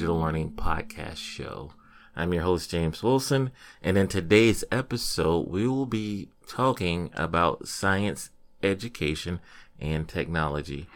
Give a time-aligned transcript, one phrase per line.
[0.00, 1.74] Digital Learning Podcast Show.
[2.16, 3.50] I'm your host, James Wilson,
[3.82, 8.30] and in today's episode, we will be talking about science
[8.62, 9.40] education
[9.78, 10.86] and technology.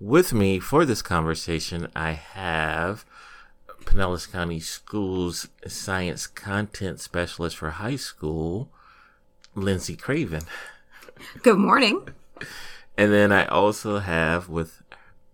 [0.00, 3.04] With me for this conversation, I have
[3.84, 8.70] Pinellas County Schools Science Content Specialist for High School,
[9.54, 10.44] Lindsay Craven.
[11.42, 12.08] Good morning.
[12.96, 14.80] And then I also have with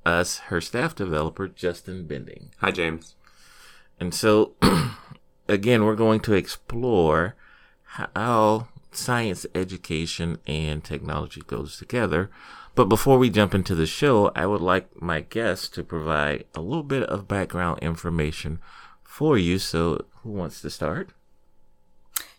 [0.05, 2.51] us her staff developer, Justin Bending.
[2.59, 3.15] Hi, James.
[4.01, 4.55] And so,
[5.49, 7.37] again, we're going to explore
[7.83, 12.31] how science education and technology goes together.
[12.75, 16.61] But before we jump into the show, I would like my guests to provide a
[16.61, 18.61] little bit of background information
[19.03, 19.59] for you.
[19.59, 21.11] So, who wants to start?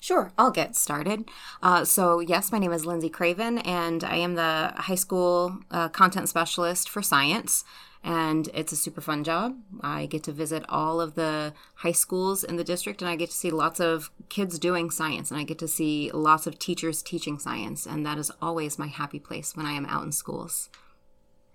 [0.03, 1.23] Sure, I'll get started.
[1.61, 5.87] Uh, so, yes, my name is Lindsay Craven, and I am the high school uh,
[5.87, 7.63] content specialist for science.
[8.03, 9.55] And it's a super fun job.
[9.79, 13.29] I get to visit all of the high schools in the district, and I get
[13.29, 17.01] to see lots of kids doing science, and I get to see lots of teachers
[17.01, 17.85] teaching science.
[17.85, 20.69] And that is always my happy place when I am out in schools.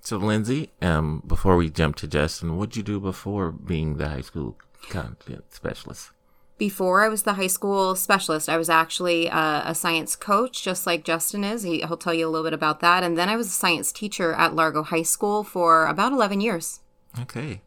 [0.01, 4.23] So, Lindsay, um, before we jump to Justin, what'd you do before being the high
[4.23, 4.57] school
[4.89, 6.13] content specialist?
[6.59, 10.87] Before I was the high school specialist, I was actually a, a science coach, just
[10.87, 11.63] like Justin is.
[11.63, 13.05] He, will tell you a little bit about that.
[13.05, 16.81] And then I was a science teacher at Largo High School for about 11 years.
[17.21, 17.63] Okay.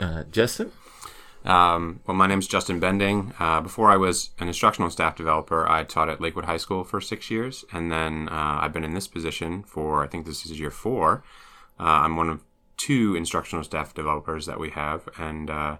[0.00, 0.70] Uh, Justin?
[1.44, 3.34] Um, well, my name is Justin Bending.
[3.38, 7.00] Uh, before I was an instructional staff developer, I taught at Lakewood High School for
[7.00, 7.64] six years.
[7.72, 11.22] And then uh, I've been in this position for, I think this is year four.
[11.78, 12.44] Uh, I'm one of
[12.76, 15.08] two instructional staff developers that we have.
[15.18, 15.76] And uh,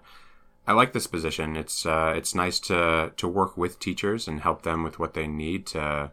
[0.67, 1.55] I like this position.
[1.55, 5.27] It's uh, it's nice to to work with teachers and help them with what they
[5.27, 6.11] need to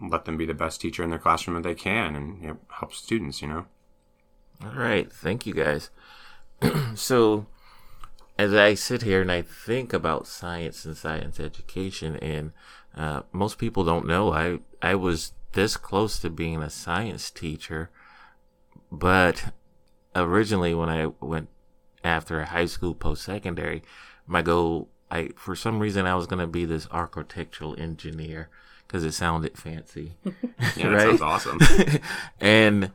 [0.00, 2.58] let them be the best teacher in their classroom that they can, and you know,
[2.78, 3.42] help students.
[3.42, 3.66] You know.
[4.64, 5.90] All right, thank you guys.
[6.94, 7.46] so,
[8.38, 12.52] as I sit here and I think about science and science education, and
[12.96, 17.90] uh, most people don't know, I I was this close to being a science teacher,
[18.92, 19.52] but
[20.14, 21.48] originally when I went
[22.04, 23.82] after high school, post secondary,
[24.26, 28.48] my goal, I for some reason I was gonna be this architectural engineer
[28.86, 30.16] because it sounded fancy.
[30.76, 31.18] yeah, right?
[31.18, 31.58] sounds awesome.
[32.40, 32.90] and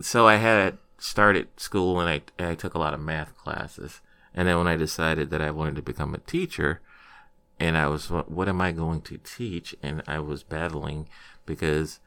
[0.00, 4.00] so I had started school and I I took a lot of math classes,
[4.34, 6.80] and then when I decided that I wanted to become a teacher,
[7.58, 9.74] and I was what am I going to teach?
[9.82, 11.08] And I was battling
[11.46, 12.00] because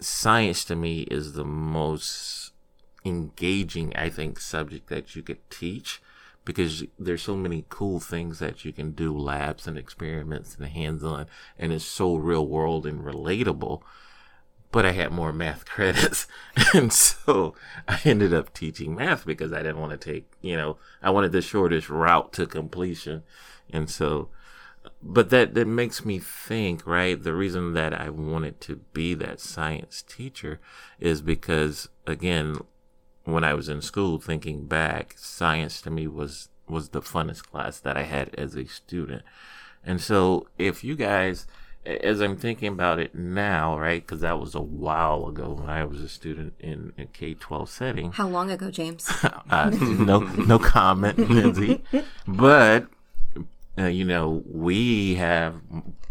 [0.00, 2.49] science to me is the most
[3.04, 6.00] engaging, I think, subject that you could teach
[6.44, 11.26] because there's so many cool things that you can do, labs and experiments and hands-on,
[11.58, 13.82] and it's so real world and relatable.
[14.72, 16.26] But I had more math credits,
[16.74, 17.54] and so
[17.86, 21.32] I ended up teaching math because I didn't want to take, you know, I wanted
[21.32, 23.22] the shortest route to completion,
[23.70, 24.30] and so
[25.02, 29.40] but that that makes me think right the reason that i wanted to be that
[29.40, 30.60] science teacher
[30.98, 32.56] is because again
[33.32, 37.80] when I was in school, thinking back, science to me was was the funnest class
[37.80, 39.22] that I had as a student.
[39.84, 41.46] And so, if you guys,
[41.84, 45.84] as I'm thinking about it now, right, because that was a while ago when I
[45.84, 48.12] was a student in a K twelve setting.
[48.12, 49.10] How long ago, James?
[49.50, 51.82] uh, no, no comment, Lindsay.
[52.26, 52.86] But
[53.78, 55.54] uh, you know, we have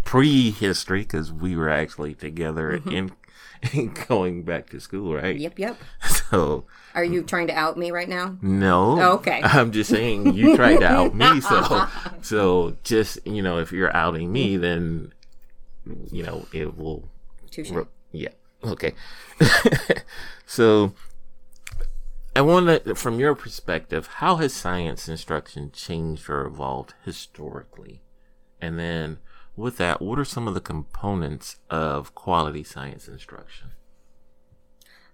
[0.03, 2.89] prehistory because we were actually together mm-hmm.
[2.89, 3.11] in
[4.07, 5.37] going back to school, right?
[5.37, 5.77] Yep, yep.
[6.29, 8.37] So, are you trying to out me right now?
[8.43, 9.01] No.
[9.01, 9.41] Oh, okay.
[9.43, 12.11] I'm just saying you tried to out me, so uh-huh.
[12.21, 14.61] so just you know, if you're outing me, mm-hmm.
[14.61, 15.13] then
[16.11, 17.09] you know it will.
[17.49, 17.71] Touche.
[18.11, 18.29] yeah.
[18.63, 18.93] Okay.
[20.45, 20.93] so,
[22.35, 28.03] I want to, from your perspective, how has science instruction changed or evolved historically,
[28.61, 29.17] and then
[29.59, 33.71] with that, what are some of the components of quality science instruction?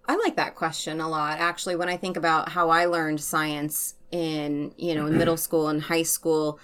[0.08, 1.40] I like that question a lot.
[1.40, 5.68] Actually, when I think about how I learned science in, you know, in middle school
[5.68, 6.60] and high school,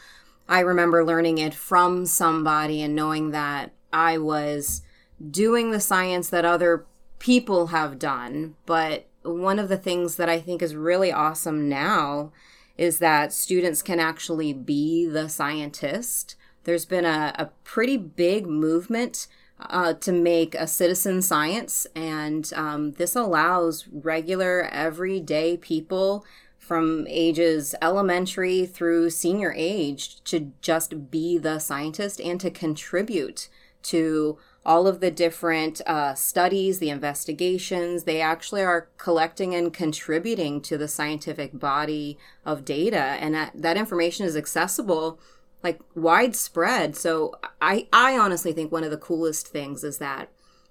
[0.48, 4.84] I remember learning it from somebody and knowing that I was
[5.30, 6.86] doing the science that other
[7.20, 8.56] people have done.
[8.66, 12.32] But one of the things that I think is really awesome now
[12.78, 19.28] is that students can actually be the scientist there's been a, a pretty big movement
[19.60, 26.26] uh, to make a citizen science, and um, this allows regular, everyday people
[26.58, 33.50] from ages elementary through senior age to just be the scientist and to contribute
[33.84, 40.62] to all of the different uh, studies, the investigations, they actually are collecting and contributing
[40.62, 43.18] to the scientific body of data.
[43.20, 45.20] And that, that information is accessible,
[45.64, 46.96] like widespread.
[46.96, 50.30] So I, I honestly think one of the coolest things is that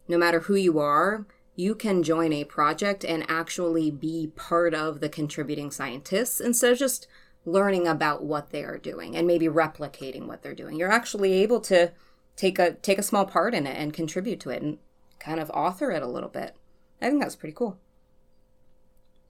[0.09, 5.01] no matter who you are, you can join a project and actually be part of
[5.01, 7.07] the contributing scientists instead of just
[7.45, 10.79] learning about what they are doing and maybe replicating what they're doing.
[10.79, 11.93] You're actually able to
[12.37, 14.79] take a take a small part in it and contribute to it and
[15.19, 16.57] kind of author it a little bit.
[17.01, 17.79] I think that's pretty cool.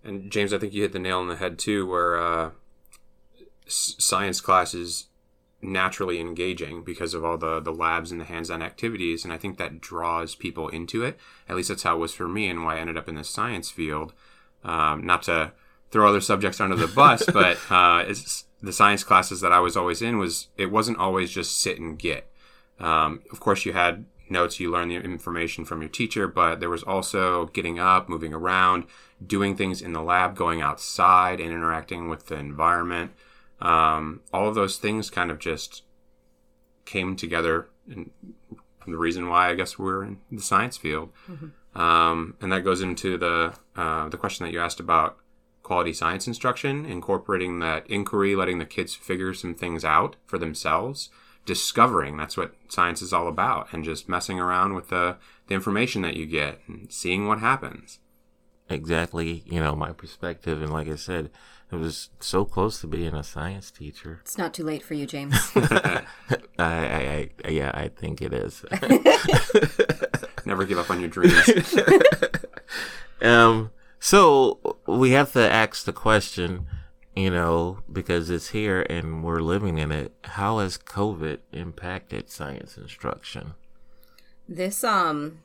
[0.02, 2.50] And James, I think you hit the nail on the head too, where uh,
[3.66, 5.06] science classes
[5.62, 9.58] naturally engaging because of all the the labs and the hands-on activities and i think
[9.58, 11.18] that draws people into it.
[11.48, 13.24] At least that's how it was for me and why i ended up in the
[13.24, 14.12] science field.
[14.62, 15.52] Um, not to
[15.90, 18.04] throw other subjects under the bus but uh,
[18.62, 21.98] the science classes that i was always in was it wasn't always just sit and
[21.98, 22.30] get.
[22.78, 26.70] Um, of course you had notes you learned the information from your teacher but there
[26.70, 28.84] was also getting up moving around
[29.24, 33.12] doing things in the lab going outside and interacting with the environment
[33.60, 35.82] um, all of those things kind of just
[36.84, 38.10] came together and
[38.86, 41.10] the reason why I guess we're in the science field.
[41.28, 41.80] Mm-hmm.
[41.80, 45.18] Um, and that goes into the uh, the question that you asked about
[45.62, 51.10] quality science instruction, incorporating that inquiry, letting the kids figure some things out for themselves,
[51.46, 55.16] discovering that's what science is all about, and just messing around with the,
[55.46, 58.00] the information that you get and seeing what happens.
[58.68, 60.60] Exactly, you know, my perspective.
[60.60, 61.30] And like I said,
[61.72, 64.18] it was so close to being a science teacher.
[64.22, 65.34] It's not too late for you, James.
[65.54, 66.04] I,
[66.58, 68.64] I, I, yeah, I think it is.
[70.44, 71.76] Never give up on your dreams.
[73.22, 73.70] um,
[74.00, 76.66] so we have to ask the question,
[77.14, 80.12] you know, because it's here and we're living in it.
[80.24, 83.54] How has COVID impacted science instruction?
[84.48, 85.40] This um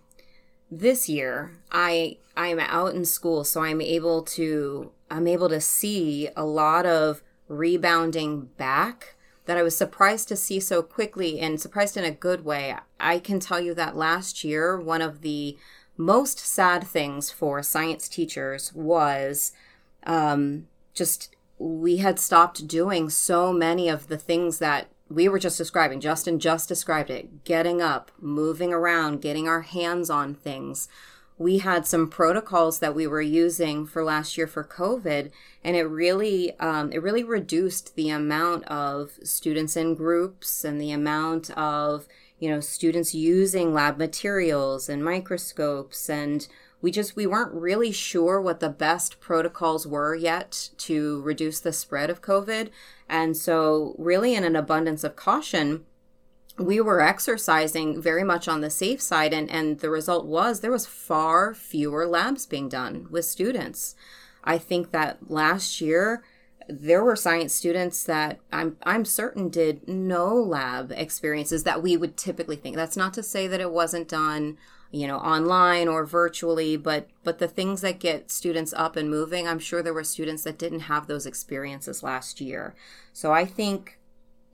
[0.71, 6.30] this year I I'm out in school so I'm able to I'm able to see
[6.36, 9.16] a lot of rebounding back
[9.46, 12.75] that I was surprised to see so quickly and surprised in a good way.
[13.00, 15.57] I can tell you that last year, one of the
[15.98, 19.52] most sad things for science teachers was
[20.06, 25.57] um, just we had stopped doing so many of the things that we were just
[25.57, 26.00] describing.
[26.00, 30.90] Justin just described it getting up, moving around, getting our hands on things
[31.38, 35.32] we had some protocols that we were using for last year for COVID,
[35.64, 40.92] and it really um, it really reduced the amount of students in groups and the
[40.92, 42.08] amount of
[42.40, 46.48] you know students using lab materials and microscopes and
[46.82, 51.74] we just we weren't really sure what the best protocols were yet to reduce the
[51.74, 52.70] spread of covid.
[53.10, 55.86] And so really in an abundance of caution
[56.57, 60.72] we were exercising very much on the safe side and, and the result was there
[60.72, 63.96] was far fewer labs being done with students.
[64.44, 66.24] I think that last year
[66.68, 72.18] there were science students that i'm i'm certain did no lab experiences that we would
[72.18, 72.75] typically think.
[72.75, 74.57] That's not to say that it wasn't done
[74.92, 79.48] you know online or virtually but but the things that get students up and moving
[79.48, 82.74] i'm sure there were students that didn't have those experiences last year.
[83.14, 84.00] So i think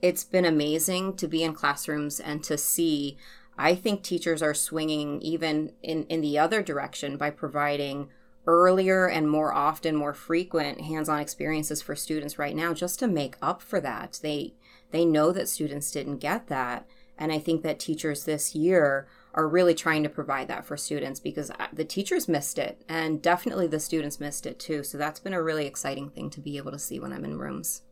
[0.02, 3.16] it's been amazing to be in classrooms and to see
[3.56, 8.08] i think teachers are swinging even in in the other direction by providing
[8.46, 13.36] earlier and more often more frequent hands-on experiences for students right now just to make
[13.40, 14.18] up for that.
[14.22, 14.54] They
[14.90, 16.86] they know that students didn't get that.
[17.18, 21.20] And i think that teachers this year are really trying to provide that for students
[21.20, 24.82] because uh, the teachers missed it and definitely the students missed it too.
[24.82, 27.38] So that's been a really exciting thing to be able to see when i'm in
[27.38, 27.82] rooms.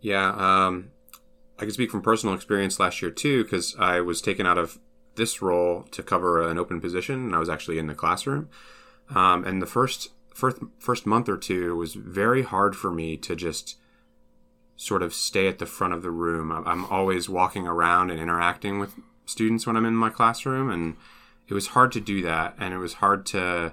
[0.00, 0.92] Yeah um,
[1.58, 4.78] I can speak from personal experience last year too, because I was taken out of
[5.16, 8.48] this role to cover an open position, and I was actually in the classroom.
[9.14, 13.34] Um, and the first first first month or two was very hard for me to
[13.34, 13.76] just
[14.76, 16.52] sort of stay at the front of the room.
[16.52, 18.94] I'm always walking around and interacting with
[19.26, 20.96] students when I'm in my classroom, and
[21.48, 23.72] it was hard to do that, and it was hard to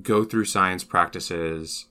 [0.00, 1.86] go through science practices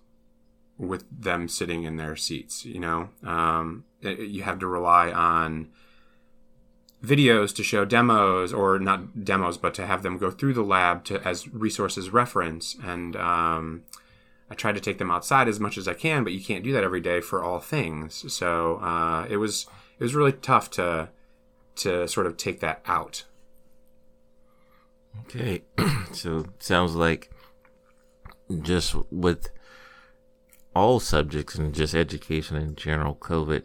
[0.77, 2.63] with them sitting in their seats.
[2.63, 5.69] You know, um, you have to rely on
[7.03, 11.03] videos to show demos or not demos but to have them go through the lab
[11.05, 12.75] to as resources reference.
[12.83, 13.83] And um,
[14.49, 16.73] i try to take them outside as much as i can but you can't do
[16.73, 18.31] that every day for all things.
[18.33, 19.67] So uh, it was
[19.99, 21.09] it was really tough to
[21.75, 23.25] to sort of take that out.
[25.21, 25.63] Okay.
[26.13, 27.31] So sounds like
[28.61, 29.49] just with
[30.75, 33.63] all subjects and just education in general covid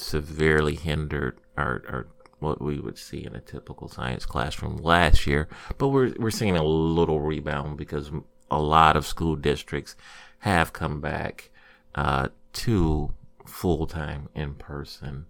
[0.00, 2.06] severely hindered our, our
[2.40, 5.48] what we would see in a typical science classroom last year,
[5.78, 8.10] but we're we're seeing a little rebound because
[8.50, 9.96] a lot of school districts
[10.40, 11.50] have come back
[11.94, 13.14] uh, to
[13.46, 15.26] full time in person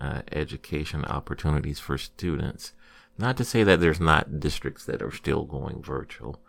[0.00, 2.72] uh, education opportunities for students.
[3.18, 6.40] Not to say that there's not districts that are still going virtual,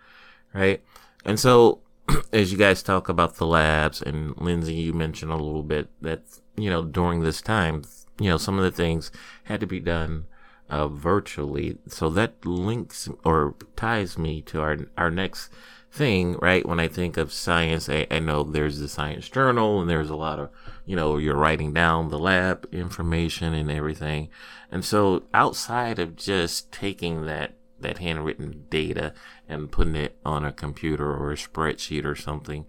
[0.54, 0.84] right?
[1.24, 1.82] And so,
[2.34, 6.24] as you guys talk about the labs, and Lindsay, you mentioned a little bit that,
[6.56, 7.84] you know, during this time,
[8.20, 9.12] you know, some of the things
[9.46, 10.26] had to be done
[10.70, 11.78] uh, virtually.
[11.88, 15.52] So that links or ties me to our, our next
[15.92, 16.68] thing, right?
[16.68, 20.16] When I think of science, I, I know there's the science journal and there's a
[20.16, 20.50] lot of,
[20.86, 24.30] you know, you're writing down the lab information and everything.
[24.72, 29.14] And so outside of just taking that, that handwritten data
[29.48, 32.66] and putting it on a computer or a spreadsheet or something,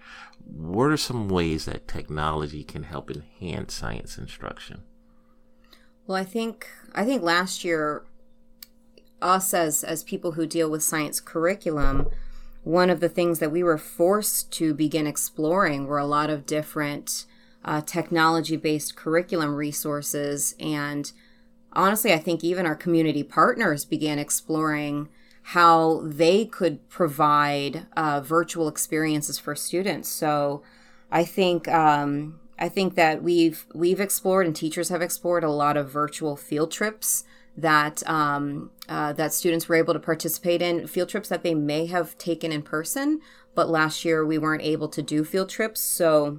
[0.46, 4.82] what are some ways that technology can help enhance science instruction?
[6.06, 8.04] Well, I think I think last year
[9.22, 12.08] us as as people who deal with science curriculum
[12.64, 16.46] one of the things that we were forced to begin exploring were a lot of
[16.46, 17.26] different
[17.62, 20.54] uh, technology based curriculum resources.
[20.58, 21.12] And
[21.74, 25.10] honestly, I think even our community partners began exploring
[25.48, 30.08] how they could provide uh, virtual experiences for students.
[30.08, 30.62] So
[31.10, 31.68] I think.
[31.68, 36.36] Um, I think that we've we've explored and teachers have explored a lot of virtual
[36.36, 37.24] field trips
[37.56, 41.86] that um, uh, that students were able to participate in field trips that they may
[41.86, 43.20] have taken in person,
[43.54, 46.38] but last year we weren't able to do field trips, so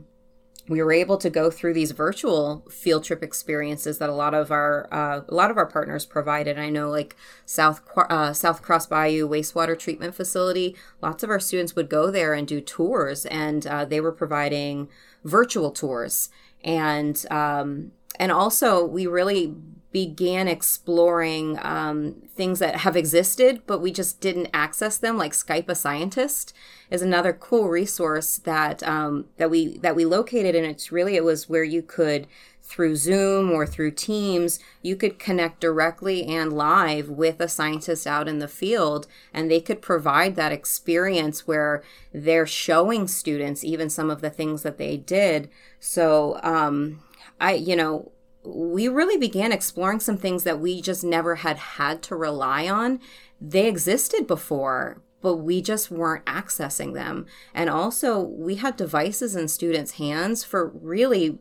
[0.68, 4.52] we were able to go through these virtual field trip experiences that a lot of
[4.52, 6.58] our uh, a lot of our partners provided.
[6.58, 10.76] I know like South uh, South Cross Bayou wastewater treatment facility.
[11.02, 14.90] Lots of our students would go there and do tours, and uh, they were providing
[15.24, 16.30] virtual tours.
[16.64, 19.54] And um, and also we really
[19.96, 25.18] began exploring um, things that have existed, but we just didn't access them.
[25.18, 26.54] Like Skype a Scientist
[26.92, 31.24] is another cool resource that um, that we that we located, and it's really it
[31.24, 32.28] was where you could
[32.62, 38.28] through Zoom or through Teams, you could connect directly and live with a scientist out
[38.28, 44.10] in the field, and they could provide that experience where they're showing students even some
[44.10, 45.48] of the things that they did.
[45.80, 47.02] So, um,
[47.40, 48.12] I, you know,
[48.46, 53.00] we really began exploring some things that we just never had had to rely on.
[53.42, 57.26] They existed before, but we just weren't accessing them.
[57.54, 61.40] And also, we had devices in students' hands for really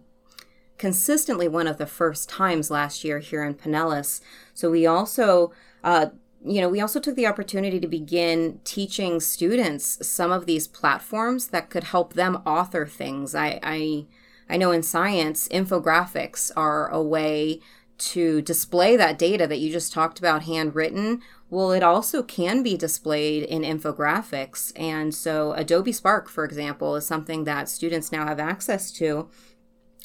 [0.78, 4.20] consistently one of the first times last year here in Pinellas.
[4.54, 5.52] So we also,
[5.84, 6.06] uh,
[6.44, 11.48] you know, we also took the opportunity to begin teaching students some of these platforms
[11.48, 13.34] that could help them author things.
[13.34, 14.06] I, I
[14.48, 17.60] I know in science, infographics are a way
[17.96, 21.22] to display that data that you just talked about handwritten.
[21.48, 24.72] Well, it also can be displayed in infographics.
[24.78, 29.28] And so, Adobe Spark, for example, is something that students now have access to.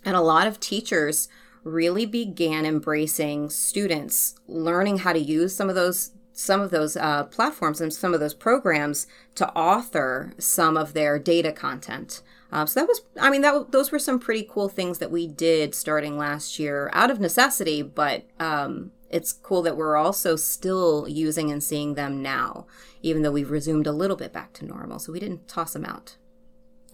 [0.06, 1.28] And a lot of teachers
[1.64, 7.26] really began embracing students learning how to use some of those some of those uh,
[7.26, 12.22] platforms and some of those programs to author some of their data content.
[12.52, 15.28] Um, so that was, I mean, that those were some pretty cool things that we
[15.28, 21.06] did starting last year out of necessity, but um, it's cool that we're also still
[21.10, 22.66] using and seeing them now,
[23.02, 24.98] even though we've resumed a little bit back to normal.
[24.98, 26.16] So we didn't toss them out.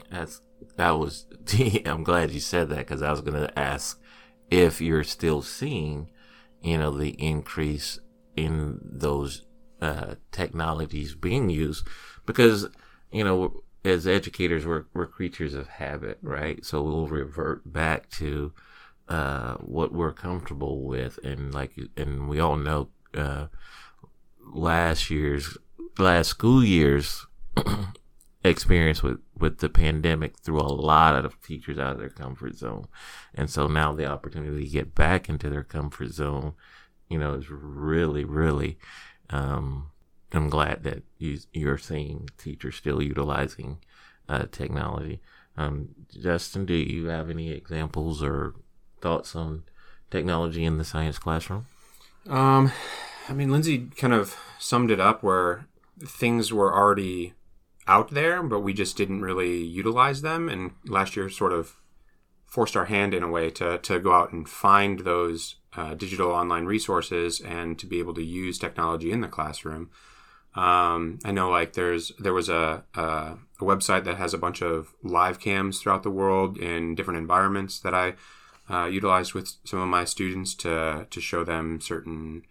[0.09, 0.41] That's
[0.75, 1.27] that was.
[1.85, 4.01] I'm glad you said that because I was going to ask
[4.49, 6.09] if you're still seeing,
[6.61, 7.99] you know, the increase
[8.35, 9.45] in those
[9.81, 11.87] uh, technologies being used
[12.25, 12.67] because
[13.11, 16.65] you know as educators, we're, we're creatures of habit, right?
[16.65, 18.51] So we'll revert back to
[19.07, 23.47] uh, what we're comfortable with, and like, and we all know uh,
[24.53, 25.57] last year's
[25.97, 27.27] last school year's
[28.43, 32.87] experience with with the pandemic threw a lot of teachers out of their comfort zone,
[33.35, 36.53] and so now the opportunity to get back into their comfort zone,
[37.09, 38.77] you know, is really, really
[39.29, 39.91] um,
[40.33, 43.77] I'm glad that you, you're seeing teachers still utilizing
[44.27, 45.21] uh, technology.
[45.57, 48.55] Um, Justin, do you have any examples or
[49.01, 49.63] thoughts on
[50.11, 51.67] technology in the science classroom?
[52.27, 52.71] Um,
[53.29, 55.67] I mean, Lindsay kind of summed it up where
[56.03, 57.33] things were already
[57.87, 60.49] out there, but we just didn't really utilize them.
[60.49, 61.77] And last year sort of
[62.55, 66.31] forced our hand in a way to, to go out and find those uh, digital
[66.31, 69.89] online resources and to be able to use technology in the classroom.
[70.55, 73.03] Um, I know like there's there was a, a,
[73.59, 77.77] a website that has a bunch of live cams throughout the world in different environments
[77.81, 78.13] that I
[78.73, 82.43] uh, utilized with some of my students to to show them certain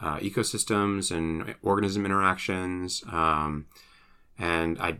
[0.00, 3.04] uh, ecosystems and organism interactions.
[3.12, 3.66] Um,
[4.36, 4.98] and I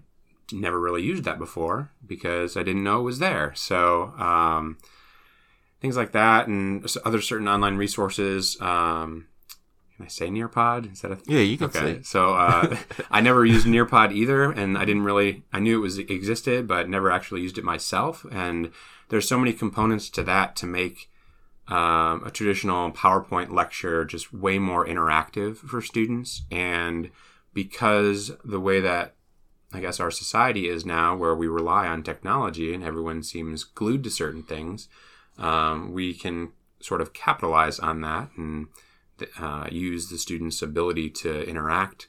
[0.52, 3.52] never really used that before because I didn't know it was there.
[3.54, 4.78] So um,
[5.80, 8.60] things like that, and other certain online resources.
[8.60, 9.26] Um,
[9.96, 10.92] can I say Nearpod?
[10.92, 11.78] Is that a Yeah, you can okay?
[11.96, 12.02] say.
[12.02, 12.76] So uh,
[13.10, 15.44] I never used Nearpod either, and I didn't really.
[15.52, 18.24] I knew it was existed, but never actually used it myself.
[18.30, 18.70] And
[19.08, 21.10] there's so many components to that to make
[21.68, 26.42] um, a traditional PowerPoint lecture just way more interactive for students.
[26.50, 27.10] And
[27.54, 29.14] because the way that
[29.72, 34.04] I guess our society is now, where we rely on technology and everyone seems glued
[34.04, 34.88] to certain things,
[35.38, 38.66] um, we can sort of capitalize on that and
[39.38, 42.08] uh, use the student's ability to interact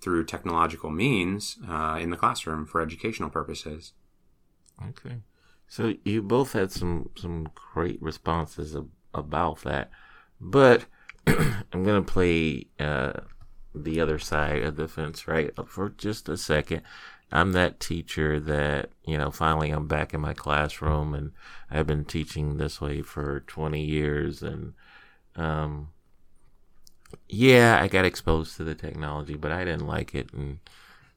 [0.00, 3.92] through technological means uh, in the classroom for educational purposes.
[4.88, 5.16] Okay.
[5.68, 9.90] So you both had some some great responses ab- about that,
[10.40, 10.86] but
[11.26, 13.20] I'm gonna play uh,
[13.74, 16.82] the other side of the fence right for just a second.
[17.32, 19.30] I'm that teacher that you know.
[19.30, 21.30] Finally, I'm back in my classroom, and
[21.70, 24.74] I've been teaching this way for 20 years, and
[25.36, 25.90] um,
[27.28, 30.58] yeah, I got exposed to the technology, but I didn't like it, and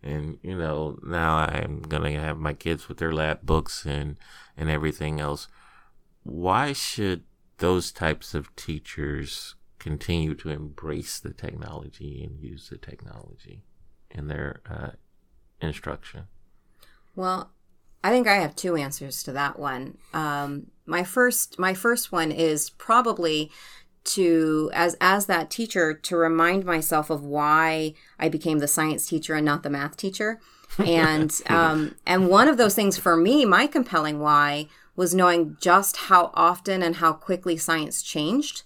[0.03, 4.17] and you know now I'm gonna have my kids with their lab books and
[4.55, 5.47] and everything else.
[6.23, 7.23] Why should
[7.57, 13.63] those types of teachers continue to embrace the technology and use the technology
[14.09, 14.91] in their uh,
[15.61, 16.23] instruction?
[17.15, 17.51] Well,
[18.03, 19.97] I think I have two answers to that one.
[20.13, 23.51] Um, my first, my first one is probably
[24.05, 29.35] to as as that teacher to remind myself of why I became the science teacher
[29.35, 30.41] and not the math teacher.
[30.77, 35.97] And um, and one of those things for me, my compelling why was knowing just
[35.97, 38.63] how often and how quickly science changed.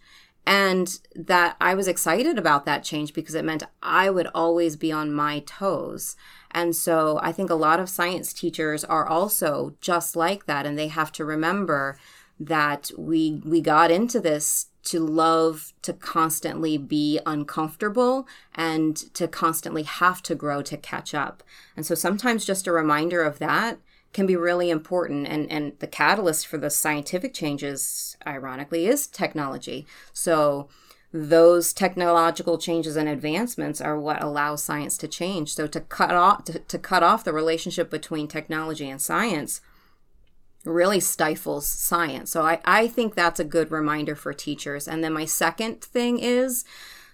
[0.47, 4.93] And that I was excited about that change because it meant I would always be
[4.93, 6.15] on my toes.
[6.51, 10.65] And so I think a lot of science teachers are also just like that.
[10.65, 11.99] And they have to remember
[12.39, 19.83] that we we got into this to love to constantly be uncomfortable and to constantly
[19.83, 21.43] have to grow to catch up.
[21.75, 23.79] And so sometimes just a reminder of that
[24.13, 29.85] can be really important and and the catalyst for the scientific changes ironically is technology.
[30.13, 30.69] So
[31.13, 35.53] those technological changes and advancements are what allow science to change.
[35.53, 39.61] So to cut off to, to cut off the relationship between technology and science
[40.65, 42.31] really stifles science.
[42.31, 44.87] So I, I think that's a good reminder for teachers.
[44.87, 46.65] And then my second thing is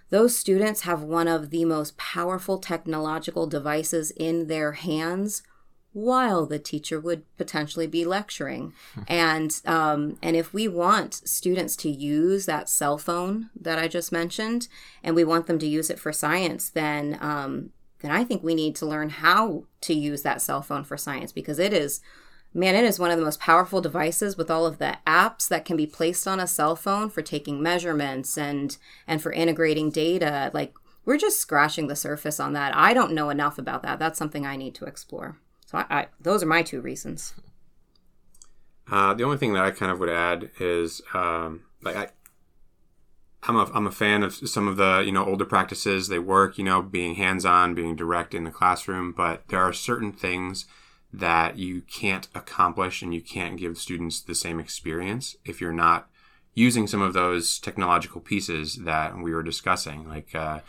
[0.09, 5.43] those students have one of the most powerful technological devices in their hands
[5.93, 8.73] while the teacher would potentially be lecturing.
[9.07, 14.11] and um, and if we want students to use that cell phone that I just
[14.11, 14.67] mentioned,
[15.03, 18.55] and we want them to use it for science, then um, then I think we
[18.55, 22.01] need to learn how to use that cell phone for science because it is
[22.55, 25.65] man, it is one of the most powerful devices with all of the apps that
[25.65, 28.77] can be placed on a cell phone for taking measurements and
[29.07, 30.51] and for integrating data.
[30.53, 30.73] Like
[31.05, 32.75] we're just scratching the surface on that.
[32.75, 33.99] I don't know enough about that.
[33.99, 35.37] That's something I need to explore.
[35.73, 37.33] So I, I those are my two reasons.
[38.89, 42.07] Uh, the only thing that I kind of would add is um, like I.
[43.45, 46.07] I'm a, I'm a fan of some of the you know older practices.
[46.07, 49.11] They work, you know, being hands on, being direct in the classroom.
[49.11, 50.65] But there are certain things
[51.11, 56.07] that you can't accomplish and you can't give students the same experience if you're not
[56.53, 60.61] using some of those technological pieces that we were discussing, like uh,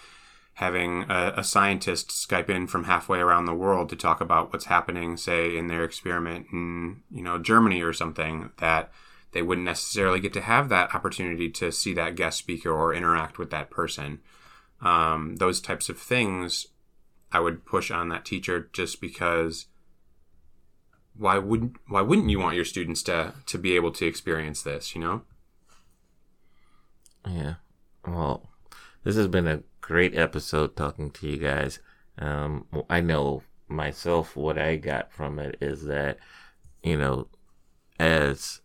[0.55, 4.67] having a, a, scientist Skype in from halfway around the world to talk about what's
[4.67, 8.93] happening, say, in their experiment in you know Germany or something that
[9.33, 13.37] they wouldn't necessarily get to have that opportunity to see that guest speaker or interact
[13.37, 14.21] with that person.
[14.81, 16.69] Um, those types of things
[17.33, 19.67] I would push on that teacher just because
[21.17, 24.95] why wouldn't why wouldn't you want your students to to be able to experience this
[24.95, 25.23] you know
[27.29, 27.55] yeah
[28.07, 28.51] well
[29.05, 31.79] this has been a great episode talking to you guys
[32.19, 36.19] um i know myself what i got from it is that
[36.83, 37.27] you know
[37.99, 38.61] as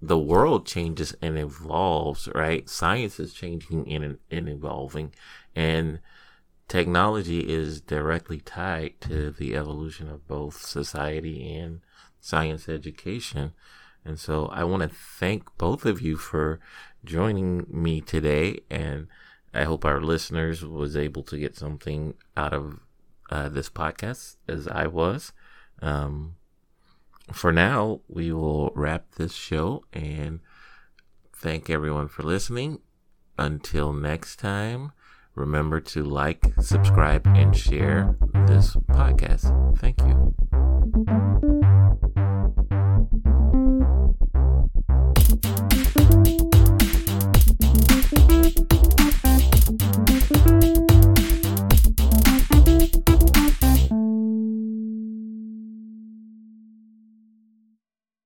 [0.00, 5.12] the world changes and evolves right science is changing and, and evolving
[5.54, 6.00] and
[6.72, 11.80] technology is directly tied to the evolution of both society and
[12.18, 13.52] science education.
[14.06, 16.60] And so I want to thank both of you for
[17.04, 18.60] joining me today.
[18.70, 19.08] And
[19.54, 22.80] I hope our listeners was able to get something out of
[23.30, 25.32] uh, this podcast as I was.
[25.80, 26.36] Um,
[27.32, 30.40] for now, we will wrap this show and
[31.34, 32.80] thank everyone for listening.
[33.38, 34.92] until next time,
[35.34, 38.14] remember to like, subscribe, and share
[38.46, 39.78] this podcast.
[39.78, 41.61] Thank you.